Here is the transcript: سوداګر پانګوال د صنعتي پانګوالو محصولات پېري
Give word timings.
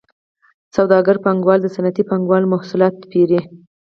سوداګر 0.75 1.15
پانګوال 1.25 1.59
د 1.63 1.67
صنعتي 1.75 2.03
پانګوالو 2.09 2.51
محصولات 2.53 2.93
پېري 3.11 3.39